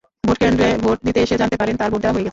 [0.27, 2.29] ভোটকেন্দ্রে ভোট দিতে এসে জানতে পারেন তাঁর ভোট দেওয়া হয়ে গেছে।